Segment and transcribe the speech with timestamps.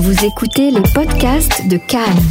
[0.00, 2.22] Vous écoutez les podcasts de Cannes,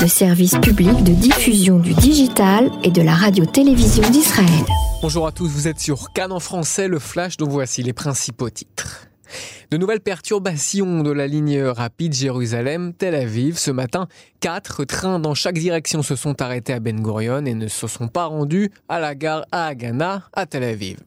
[0.00, 4.64] le service public de diffusion du digital et de la radio-télévision d'Israël.
[5.02, 8.48] Bonjour à tous, vous êtes sur Cannes en français, le flash dont voici les principaux
[8.48, 9.08] titres.
[9.72, 13.58] De nouvelles perturbations de la ligne rapide Jérusalem-Tel Aviv.
[13.58, 14.06] Ce matin,
[14.38, 18.06] quatre trains dans chaque direction se sont arrêtés à Ben Gurion et ne se sont
[18.06, 20.98] pas rendus à la gare à Haganah à Tel Aviv.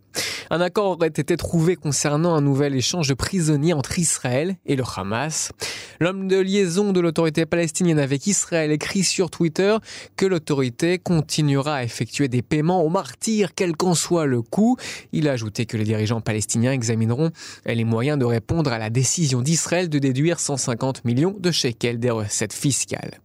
[0.54, 4.84] Un accord aurait été trouvé concernant un nouvel échange de prisonniers entre Israël et le
[4.96, 5.52] Hamas.
[6.00, 9.76] L'homme de liaison de l'autorité palestinienne avec Israël écrit sur Twitter
[10.16, 14.78] que l'autorité continuera à effectuer des paiements aux martyrs, quel qu'en soit le coût.
[15.12, 17.32] Il a ajouté que les dirigeants palestiniens examineront
[17.66, 22.12] les moyens de répondre à la décision d'Israël de déduire 150 millions de shekels des
[22.12, 23.20] recettes fiscales.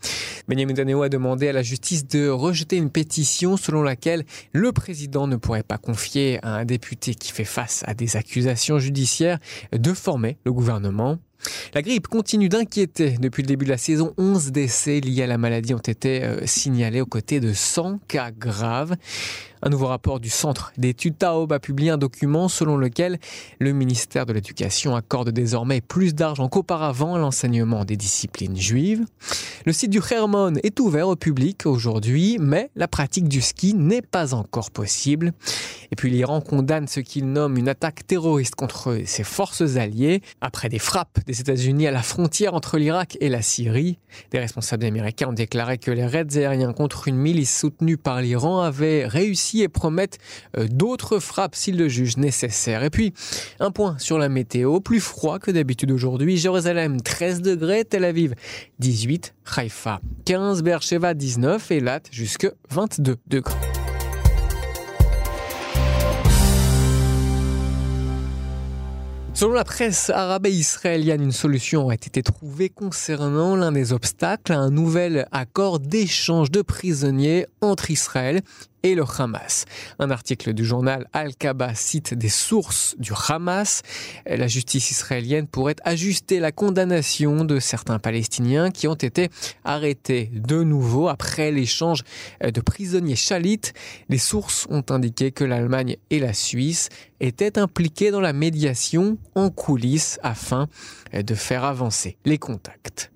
[0.49, 4.25] Benjamin Netanyahu a demandé à la justice de rejeter une pétition selon laquelle
[4.55, 8.79] le président ne pourrait pas confier à un député qui fait face à des accusations
[8.79, 9.39] judiciaires
[9.73, 11.19] de former le gouvernement.
[11.75, 13.17] La grippe continue d'inquiéter.
[13.21, 16.47] Depuis le début de la saison, 11 décès liés à la maladie ont été euh,
[16.47, 18.97] signalés aux côtés de 100 cas graves.
[19.61, 23.19] Un nouveau rapport du Centre d'études Taob a publié un document selon lequel
[23.59, 29.05] le ministère de l'Éducation accorde désormais plus d'argent qu'auparavant à l'enseignement des disciplines juives.
[29.67, 34.03] Le site du Hermon est ouvert au public aujourd'hui, mais la pratique du ski n'est
[34.03, 35.33] pas encore possible.
[35.91, 40.69] Et puis l'Iran condamne ce qu'il nomme une attaque terroriste contre ses forces alliées après
[40.69, 43.99] des frappes des États-Unis à la frontière entre l'Irak et la Syrie.
[44.33, 48.63] Des responsables américains ont déclaré que les raids aériens contre une milice soutenue par l'Iran
[48.63, 50.19] avaient réussi et promettent
[50.57, 52.83] euh, d'autres frappes s'ils le jugent nécessaire.
[52.83, 53.13] Et puis,
[53.61, 56.39] un point sur la météo, plus froid que d'habitude aujourd'hui.
[56.39, 58.35] Jérusalem 13 degrés, Tel Aviv
[58.79, 63.68] 18, Haïfa 15, Beersheba 19 et Lat jusque 22 degrés.
[69.39, 74.53] Selon la presse arabe et israélienne, une solution aurait été trouvée concernant l'un des obstacles
[74.53, 78.43] à un nouvel accord d'échange de prisonniers entre Israël
[78.83, 79.65] et le Hamas.
[79.99, 83.83] Un article du journal Al-Kaba cite des sources du Hamas.
[84.27, 89.29] La justice israélienne pourrait ajuster la condamnation de certains Palestiniens qui ont été
[89.65, 92.03] arrêtés de nouveau après l'échange
[92.43, 93.73] de prisonniers chalites.
[94.09, 96.89] Les sources ont indiqué que l'Allemagne et la Suisse
[97.21, 100.69] étaient impliquées dans la médiation en coulisses afin
[101.13, 103.11] de faire avancer les contacts.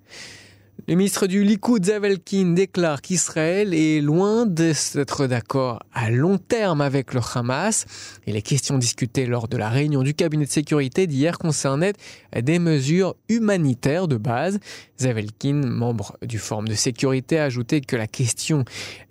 [0.88, 7.15] Le ministre du Likoud, Zavelkin, déclare qu'Israël est loin d'être d'accord à long terme avec
[7.15, 7.87] le Hamas.
[8.27, 11.93] Et les questions discutées lors de la réunion du cabinet de sécurité d'hier concernaient
[12.34, 14.59] des mesures humanitaires de base.
[15.00, 18.65] Zavelkin, membre du Forum de sécurité, a ajouté que la question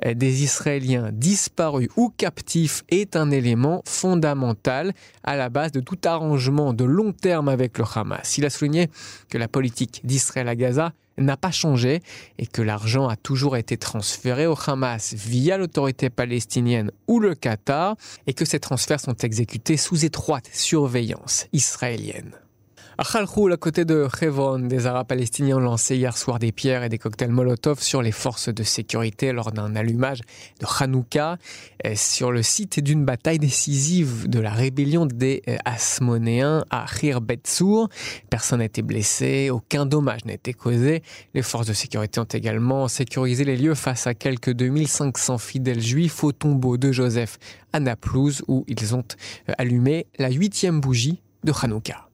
[0.05, 4.91] des Israéliens disparus ou captifs est un élément fondamental
[5.23, 8.37] à la base de tout arrangement de long terme avec le Hamas.
[8.37, 8.89] Il a souligné
[9.29, 12.01] que la politique d'Israël à Gaza n'a pas changé
[12.37, 17.95] et que l'argent a toujours été transféré au Hamas via l'autorité palestinienne ou le Qatar
[18.27, 22.40] et que ces transferts sont exécutés sous étroite surveillance israélienne.
[23.01, 26.83] À Khalkhoul, à côté de Hebron, des Arabes palestiniens ont lancé hier soir des pierres
[26.83, 30.19] et des cocktails Molotov sur les forces de sécurité lors d'un allumage
[30.59, 31.39] de Hanouka
[31.95, 37.89] sur le site d'une bataille décisive de la rébellion des Asmonéens à Khir Betsour.
[38.29, 41.01] Personne n'a été blessé, aucun dommage n'a été causé.
[41.33, 46.23] Les forces de sécurité ont également sécurisé les lieux face à quelques 2500 fidèles juifs
[46.23, 47.39] au tombeau de Joseph
[47.73, 49.05] à Naplouse où ils ont
[49.57, 52.10] allumé la huitième bougie de Hanouka.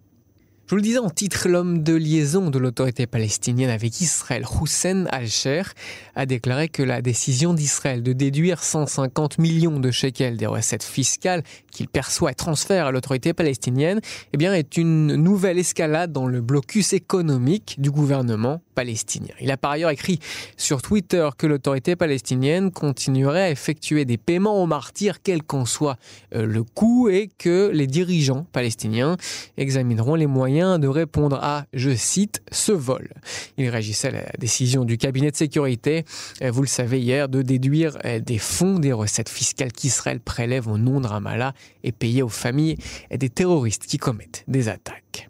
[0.68, 5.06] Je vous le disais en titre, l'homme de liaison de l'autorité palestinienne avec Israël, Hussein
[5.06, 5.74] al-Sher,
[6.14, 11.44] a déclaré que la décision d'Israël de déduire 150 millions de shekels des recettes fiscales
[11.72, 14.02] qu'il perçoit et transfère à l'autorité palestinienne,
[14.34, 19.34] eh est une nouvelle escalade dans le blocus économique du gouvernement palestinien.
[19.40, 20.20] Il a par ailleurs écrit
[20.58, 25.98] sur Twitter que l'autorité palestinienne continuerait à effectuer des paiements aux martyrs, quel qu'en soit
[26.36, 29.16] euh, le coût, et que les dirigeants palestiniens
[29.56, 33.10] examineront les moyens de répondre à, je cite, ce vol.
[33.58, 36.04] Il réagissait à la décision du cabinet de sécurité,
[36.42, 40.68] euh, vous le savez hier, de déduire euh, des fonds des recettes fiscales qu'Israël prélève
[40.68, 42.78] au nom de Ramallah et payer aux familles
[43.12, 45.27] des terroristes qui commettent des attaques.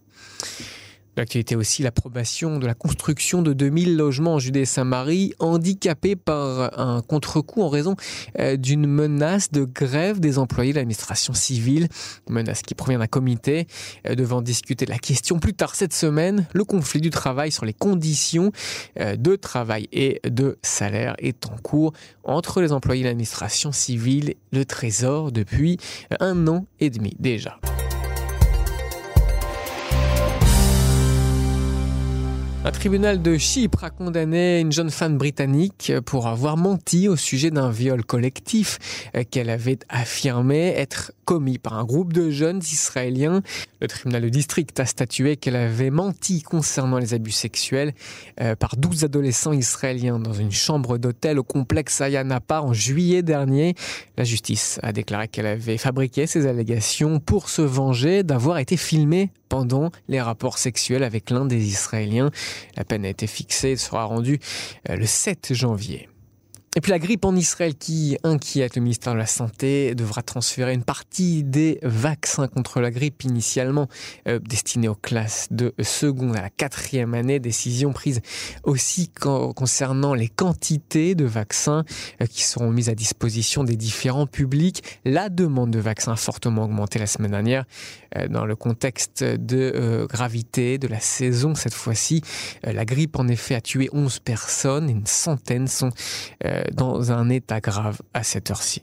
[1.18, 7.64] L'actualité aussi l'approbation de la construction de 2000 logements en Judée-Saint-Marie, handicapés par un contre-coup
[7.64, 7.96] en raison
[8.38, 11.88] euh, d'une menace de grève des employés de l'administration civile.
[12.30, 13.66] Menace qui provient d'un comité
[14.06, 16.46] euh, devant discuter la question plus tard cette semaine.
[16.54, 18.52] Le conflit du travail sur les conditions
[19.00, 21.94] euh, de travail et de salaire est en cours
[22.26, 25.78] entre les employés de l'administration civile et le Trésor depuis
[26.20, 27.60] un an et demi déjà.
[32.68, 37.50] Un tribunal de Chypre a condamné une jeune femme britannique pour avoir menti au sujet
[37.50, 43.42] d'un viol collectif qu'elle avait affirmé être commis par un groupe de jeunes israéliens.
[43.80, 47.94] Le tribunal de district a statué qu'elle avait menti concernant les abus sexuels
[48.42, 53.76] euh, par 12 adolescents israéliens dans une chambre d'hôtel au complexe Ayanapa en juillet dernier.
[54.18, 59.32] La justice a déclaré qu'elle avait fabriqué ces allégations pour se venger d'avoir été filmée
[59.50, 62.32] pendant les rapports sexuels avec l'un des Israéliens.
[62.76, 64.40] La peine a été fixée et sera rendue
[64.90, 66.10] euh, le 7 janvier.
[66.76, 70.74] Et puis la grippe en Israël qui inquiète le ministère de la Santé devra transférer
[70.74, 73.88] une partie des vaccins contre la grippe initialement
[74.28, 77.40] euh, destinés aux classes de seconde à la quatrième année.
[77.40, 78.22] Décision prise
[78.64, 81.84] aussi concernant les quantités de vaccins
[82.22, 84.84] euh, qui seront mises à disposition des différents publics.
[85.04, 87.66] La demande de vaccins a fortement augmenté la semaine dernière
[88.18, 92.22] euh, dans le contexte de gravité de la saison cette fois-ci.
[92.64, 95.90] la grippe en effet a tué 11 personnes et une centaine sont
[96.74, 98.82] dans un état grave à cette heure-ci.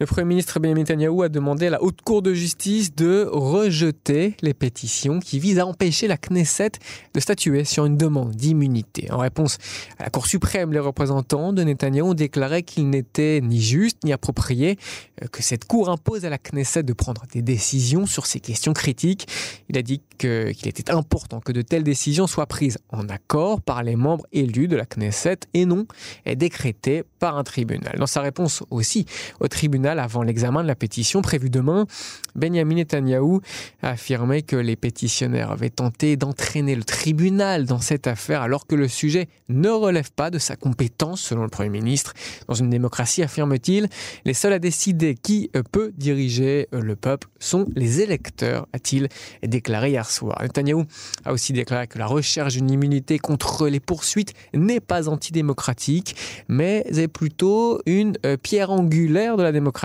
[0.00, 4.34] Le Premier ministre Benjamin Netanyahu a demandé à la Haute Cour de justice de rejeter
[4.40, 6.72] les pétitions qui visent à empêcher la Knesset
[7.12, 9.12] de statuer sur une demande d'immunité.
[9.12, 9.58] En réponse
[9.98, 14.14] à la Cour suprême, les représentants de Netanyahu ont déclaré qu'il n'était ni juste ni
[14.14, 14.78] approprié
[15.22, 18.72] euh, que cette Cour impose à la Knesset de prendre des décisions sur ces questions
[18.72, 19.28] critiques.
[19.68, 23.82] Il a dit qu'il était important que de telles décisions soient prises en accord par
[23.82, 25.86] les membres élus de la Knesset et non
[26.24, 27.96] décrétées par un tribunal.
[27.98, 29.04] Dans sa réponse aussi
[29.40, 31.86] au tribunal, avant l'examen de la pétition prévue demain,
[32.34, 33.40] Benjamin Netanyahu
[33.82, 38.74] a affirmé que les pétitionnaires avaient tenté d'entraîner le tribunal dans cette affaire alors que
[38.74, 42.14] le sujet ne relève pas de sa compétence selon le Premier ministre.
[42.48, 43.88] Dans une démocratie, affirme-t-il,
[44.24, 49.08] les seuls à décider qui peut diriger le peuple sont les électeurs, a-t-il
[49.42, 50.38] déclaré hier soir.
[50.42, 50.84] Netanyahu
[51.24, 56.16] a aussi déclaré que la recherche d'une immunité contre les poursuites n'est pas antidémocratique,
[56.48, 59.79] mais est plutôt une euh, pierre angulaire de la démocratie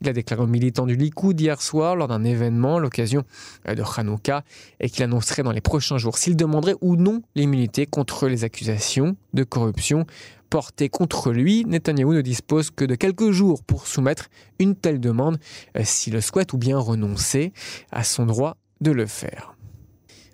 [0.00, 3.24] il a déclaré aux militants du Likoud hier soir lors d'un événement, l'occasion
[3.68, 4.44] euh, de Hanouka,
[4.80, 9.16] et qu'il annoncerait dans les prochains jours s'il demanderait ou non l'immunité contre les accusations
[9.32, 10.06] de corruption
[10.50, 11.64] portées contre lui.
[11.64, 14.28] Netanyahou ne dispose que de quelques jours pour soumettre
[14.58, 15.38] une telle demande
[15.76, 17.52] euh, s'il le souhaite ou bien renoncer
[17.90, 19.53] à son droit de le faire.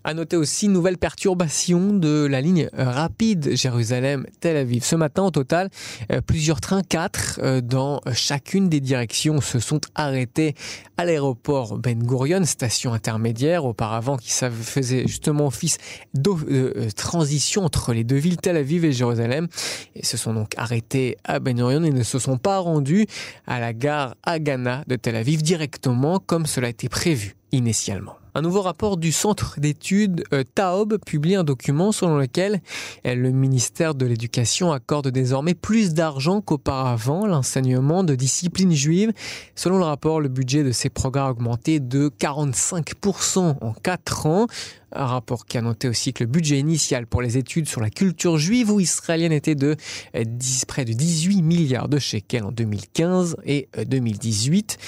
[0.03, 4.83] À noter aussi une nouvelle perturbation de la ligne rapide Jérusalem-Tel Aviv.
[4.83, 5.69] Ce matin, au total,
[6.11, 10.55] euh, plusieurs trains, quatre, euh, dans chacune des directions, se sont arrêtés
[10.97, 15.77] à l'aéroport Ben Gurion, station intermédiaire, auparavant qui faisait justement office
[16.15, 19.49] de euh, transition entre les deux villes, Tel Aviv et Jérusalem.
[19.95, 23.07] Et se sont donc arrêtés à Ben Gurion et ne se sont pas rendus
[23.47, 28.20] à la gare Agana de Tel Aviv directement comme cela été prévu initialement.
[28.35, 32.61] Un nouveau rapport du centre d'études euh, Taob publie un document selon lequel
[33.07, 39.13] euh, le ministère de l'Éducation accorde désormais plus d'argent qu'auparavant l'enseignement de disciplines juives.
[39.55, 44.47] Selon le rapport, le budget de ces programmes a augmenté de 45% en 4 ans.
[44.93, 47.91] Un rapport qui a noté aussi que le budget initial pour les études sur la
[47.91, 49.77] culture juive ou israélienne était de
[50.15, 54.79] 10, euh, près de 18 milliards de shekels en 2015 et 2018.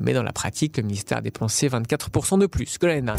[0.00, 3.12] Mais dans la pratique, le ministère a dépensé 24% de plus que l'année.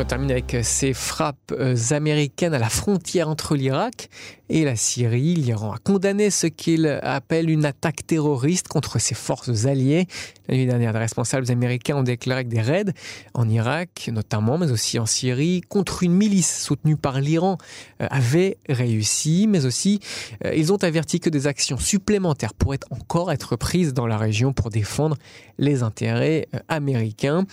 [0.00, 4.08] On termine avec ces frappes euh, américaines à la frontière entre l'Irak
[4.48, 5.34] et la Syrie.
[5.34, 10.06] L'Iran a condamné ce qu'il appelle une attaque terroriste contre ses forces alliées.
[10.48, 12.92] La nuit dernière, des responsables américains ont déclaré que des raids
[13.34, 17.58] en Irak, notamment, mais aussi en Syrie, contre une milice soutenue par l'Iran,
[18.00, 20.00] euh, avaient réussi, mais aussi
[20.44, 24.52] euh, ils ont averti que des actions supplémentaires pourraient encore être prises dans la région
[24.52, 25.16] pour défendre
[25.58, 27.44] les intérêts américains.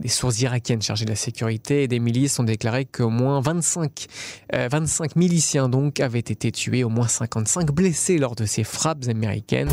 [0.00, 4.06] Des sources irakiennes chargées de la sécurité des milices ont déclaré qu'au moins 25,
[4.52, 9.70] 25 miliciens donc avaient été tués, au moins 55 blessés lors de ces frappes américaines.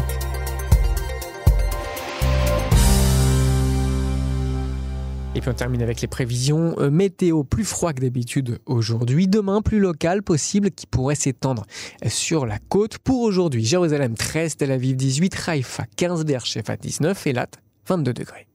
[5.34, 9.28] Et puis on termine avec les prévisions euh, météo plus froid que d'habitude aujourd'hui.
[9.28, 11.66] Demain, plus local possible qui pourrait s'étendre
[12.06, 12.98] sur la côte.
[12.98, 17.50] Pour aujourd'hui, Jérusalem 13, Tel Aviv 18, Haïfa 15, Beersheba 19 et Lat
[17.88, 18.51] 22 degrés.